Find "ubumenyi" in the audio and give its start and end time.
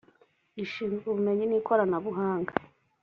1.09-1.45